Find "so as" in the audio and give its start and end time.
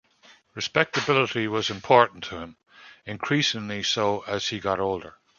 3.83-4.47